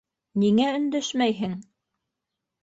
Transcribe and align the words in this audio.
Ниңә 0.43 0.69
өндәшмәйһең? 0.77 1.55